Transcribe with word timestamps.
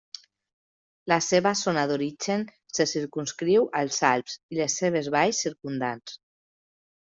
La 1.11 1.17
seva 1.25 1.51
zona 1.59 1.83
d'origen 1.91 2.47
se 2.79 2.89
circumscriu 2.93 3.69
als 3.83 4.01
Alps 4.13 4.41
i 4.57 4.61
les 4.63 4.81
seves 4.83 5.15
valls 5.21 5.47
circumdants. 5.49 6.21